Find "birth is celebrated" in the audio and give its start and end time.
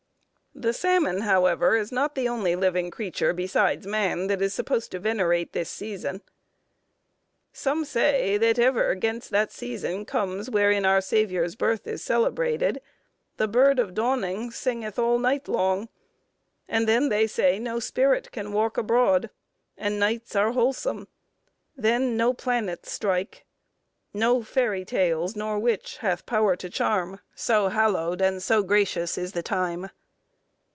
11.55-12.81